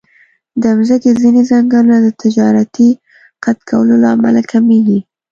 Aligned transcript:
د 0.61 0.63
مځکې 0.77 1.11
ځینې 1.21 1.41
ځنګلونه 1.49 1.97
د 2.01 2.07
تجارتي 2.21 2.89
قطع 3.43 3.63
کولو 3.69 3.95
له 4.03 4.07
امله 4.15 4.41
کمېږي. 4.51 4.99